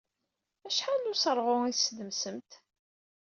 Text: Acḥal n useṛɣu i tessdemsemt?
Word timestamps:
Acḥal 0.67 0.99
n 1.01 1.11
useṛɣu 1.11 1.57
i 1.65 1.73
tessdemsemt? 1.75 2.51